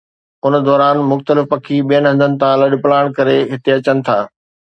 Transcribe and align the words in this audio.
ان 0.45 0.53
دوران 0.67 0.97
مختلف 1.11 1.45
پکي 1.51 1.77
ٻين 1.89 2.03
هنڌن 2.09 2.31
تان 2.41 2.53
لڏپلاڻ 2.61 3.03
ڪري 3.17 3.37
هتي 3.53 3.71
اچن 3.77 3.97
ٿا 4.05 4.19